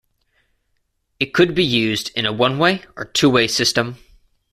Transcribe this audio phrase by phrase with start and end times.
[1.19, 3.97] It could be used in a one-way or two-way system.